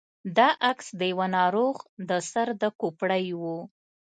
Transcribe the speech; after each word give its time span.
دا 0.37 0.49
عکس 0.71 0.87
د 0.99 1.01
يوه 1.11 1.27
ناروغ 1.37 1.75
د 2.09 2.11
سر 2.31 2.47
د 2.61 2.63
کوپړۍ 2.79 3.27
و. 3.41 3.43